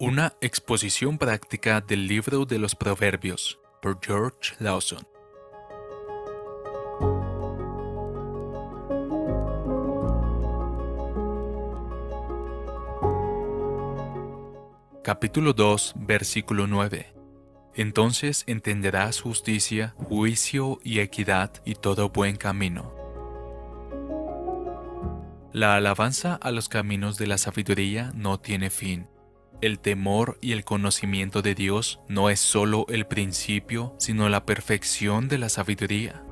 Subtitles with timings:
[0.00, 5.04] Una exposición práctica del libro de los Proverbios por George Lawson.
[15.02, 17.12] Capítulo 2, versículo 9.
[17.74, 22.94] Entonces entenderás justicia, juicio y equidad y todo buen camino.
[25.52, 29.08] La alabanza a los caminos de la sabiduría no tiene fin.
[29.60, 35.26] El temor y el conocimiento de Dios no es solo el principio, sino la perfección
[35.26, 36.22] de la sabiduría.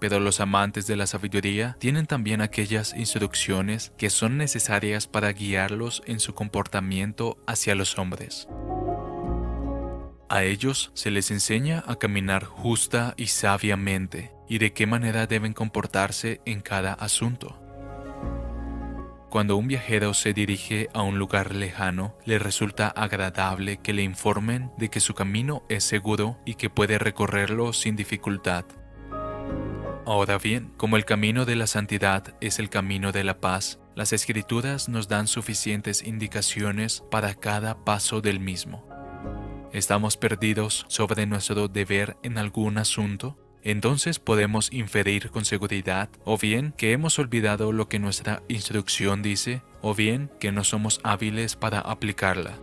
[0.00, 6.02] Pero los amantes de la sabiduría tienen también aquellas instrucciones que son necesarias para guiarlos
[6.06, 8.48] en su comportamiento hacia los hombres.
[10.30, 15.52] A ellos se les enseña a caminar justa y sabiamente y de qué manera deben
[15.52, 17.60] comportarse en cada asunto.
[19.30, 24.72] Cuando un viajero se dirige a un lugar lejano, le resulta agradable que le informen
[24.76, 28.64] de que su camino es seguro y que puede recorrerlo sin dificultad.
[30.04, 34.12] Ahora bien, como el camino de la santidad es el camino de la paz, las
[34.12, 38.84] escrituras nos dan suficientes indicaciones para cada paso del mismo.
[39.72, 43.38] ¿Estamos perdidos sobre nuestro deber en algún asunto?
[43.62, 49.62] Entonces podemos inferir con seguridad o bien que hemos olvidado lo que nuestra instrucción dice
[49.82, 52.58] o bien que no somos hábiles para aplicarla.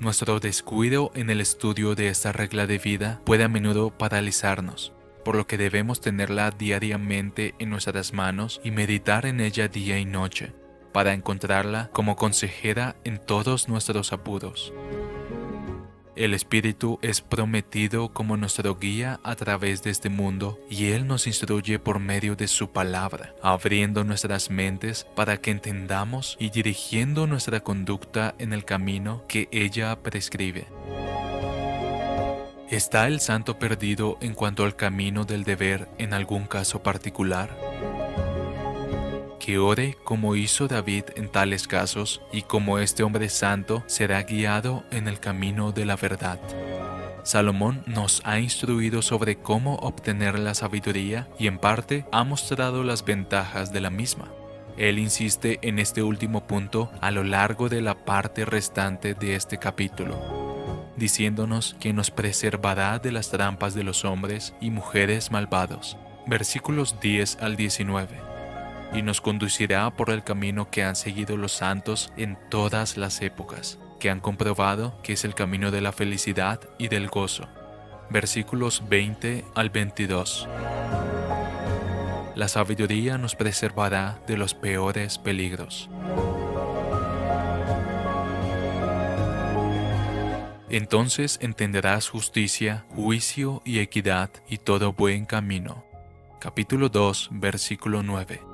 [0.00, 4.92] Nuestro descuido en el estudio de esta regla de vida puede a menudo paralizarnos,
[5.24, 10.04] por lo que debemos tenerla diariamente en nuestras manos y meditar en ella día y
[10.04, 10.52] noche,
[10.92, 14.74] para encontrarla como consejera en todos nuestros apuros.
[16.16, 21.26] El Espíritu es prometido como nuestro guía a través de este mundo y Él nos
[21.26, 27.60] instruye por medio de su palabra, abriendo nuestras mentes para que entendamos y dirigiendo nuestra
[27.60, 30.68] conducta en el camino que ella prescribe.
[32.70, 37.73] ¿Está el santo perdido en cuanto al camino del deber en algún caso particular?
[39.44, 44.84] Que ore como hizo David en tales casos y como este hombre santo será guiado
[44.90, 46.40] en el camino de la verdad.
[47.24, 53.04] Salomón nos ha instruido sobre cómo obtener la sabiduría y en parte ha mostrado las
[53.04, 54.32] ventajas de la misma.
[54.78, 59.58] Él insiste en este último punto a lo largo de la parte restante de este
[59.58, 60.16] capítulo,
[60.96, 65.98] diciéndonos que nos preservará de las trampas de los hombres y mujeres malvados.
[66.26, 68.23] Versículos 10 al 19
[68.94, 73.78] y nos conducirá por el camino que han seguido los santos en todas las épocas,
[73.98, 77.48] que han comprobado que es el camino de la felicidad y del gozo.
[78.08, 80.48] Versículos 20 al 22.
[82.36, 85.90] La sabiduría nos preservará de los peores peligros.
[90.68, 95.84] Entonces entenderás justicia, juicio y equidad y todo buen camino.
[96.40, 98.53] Capítulo 2, versículo 9.